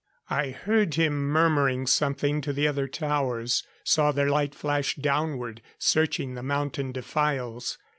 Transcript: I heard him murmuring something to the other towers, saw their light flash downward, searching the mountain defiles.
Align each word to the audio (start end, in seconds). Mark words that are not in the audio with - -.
I 0.31 0.49
heard 0.49 0.95
him 0.95 1.27
murmuring 1.27 1.85
something 1.85 2.41
to 2.41 2.51
the 2.53 2.67
other 2.67 2.87
towers, 2.87 3.61
saw 3.83 4.11
their 4.11 4.31
light 4.31 4.55
flash 4.55 4.95
downward, 4.95 5.61
searching 5.77 6.33
the 6.33 6.41
mountain 6.41 6.91
defiles. 6.91 7.77